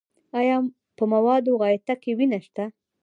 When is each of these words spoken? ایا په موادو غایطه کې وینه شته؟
ایا 0.39 0.55
په 0.97 1.03
موادو 1.13 1.51
غایطه 1.61 1.93
کې 2.01 2.11
وینه 2.17 2.39
شته؟ 2.45 2.65